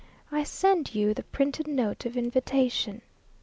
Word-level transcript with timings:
I 0.31 0.41
send 0.45 0.95
you 0.95 1.13
the 1.13 1.21
printed 1.21 1.67
note 1.67 2.07
of 2.07 2.17
invitation. 2.17 3.03